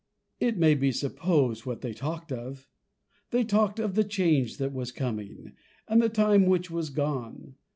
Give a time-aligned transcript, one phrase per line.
[0.39, 2.67] It may be supposed what they talked of;
[3.29, 5.53] they talked of the change that was coming,
[5.87, 7.53] and the time which was gone.